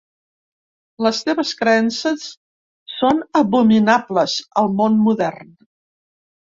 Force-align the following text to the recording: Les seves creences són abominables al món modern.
Les 1.07 1.19
seves 1.25 1.51
creences 1.59 2.25
són 2.97 3.23
abominables 3.45 4.43
al 4.63 4.75
món 4.81 5.01
modern. 5.09 5.59